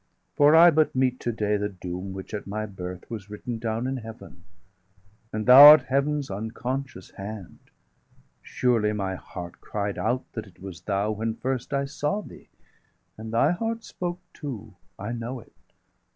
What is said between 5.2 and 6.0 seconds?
and thou art